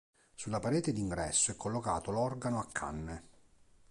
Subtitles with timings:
[0.33, 3.23] Sulla parete d'ingresso è collocato l'organo a canne.